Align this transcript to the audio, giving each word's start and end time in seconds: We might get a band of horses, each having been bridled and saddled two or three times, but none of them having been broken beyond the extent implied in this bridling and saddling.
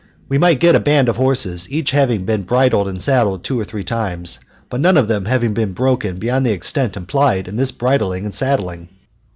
We 0.27 0.39
might 0.39 0.59
get 0.59 0.73
a 0.73 0.79
band 0.79 1.09
of 1.09 1.17
horses, 1.17 1.71
each 1.71 1.91
having 1.91 2.25
been 2.25 2.41
bridled 2.41 2.87
and 2.87 2.99
saddled 2.99 3.43
two 3.43 3.59
or 3.59 3.65
three 3.65 3.83
times, 3.83 4.39
but 4.67 4.81
none 4.81 4.97
of 4.97 5.07
them 5.07 5.25
having 5.25 5.53
been 5.53 5.73
broken 5.73 6.17
beyond 6.17 6.43
the 6.43 6.53
extent 6.53 6.97
implied 6.97 7.47
in 7.47 7.55
this 7.55 7.71
bridling 7.71 8.25
and 8.25 8.33
saddling. 8.33 8.89